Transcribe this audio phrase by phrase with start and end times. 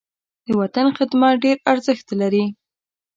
[0.45, 2.45] د وطن خدمت ډېر ارزښت لري.